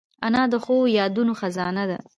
انا 0.25 0.43
د 0.51 0.55
ښو 0.63 0.75
یادونو 0.99 1.33
خزانه 1.39 1.83
ده 1.89 1.97